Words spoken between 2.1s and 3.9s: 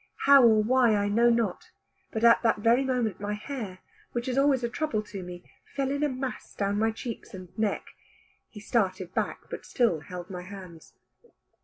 but at that very moment my hair,